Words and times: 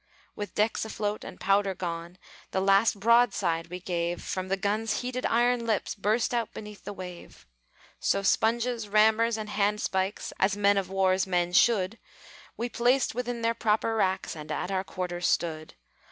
With 0.35 0.55
decks 0.55 0.83
afloat, 0.83 1.23
and 1.23 1.39
powder 1.39 1.75
gone, 1.75 2.17
The 2.49 2.59
last 2.59 2.99
broadside 2.99 3.67
we 3.67 3.79
gave 3.79 4.23
From 4.23 4.47
the 4.47 4.57
guns' 4.57 5.01
heated 5.01 5.27
iron 5.27 5.63
lips 5.67 5.93
Burst 5.93 6.33
out 6.33 6.55
beneath 6.55 6.85
the 6.85 6.91
wave. 6.91 7.45
So 7.99 8.23
sponges, 8.23 8.87
rammers, 8.89 9.37
and 9.37 9.47
handspikes 9.47 10.33
As 10.39 10.57
men 10.57 10.79
of 10.79 10.89
war's 10.89 11.27
men 11.27 11.53
should 11.53 11.99
We 12.57 12.67
placed 12.67 13.13
within 13.13 13.43
their 13.43 13.53
proper 13.53 13.95
racks, 13.95 14.35
And 14.35 14.51
at 14.51 14.71
our 14.71 14.83
quarters 14.83 15.27
stood. 15.27 15.75